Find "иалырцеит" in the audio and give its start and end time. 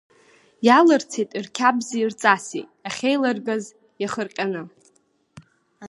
0.67-1.29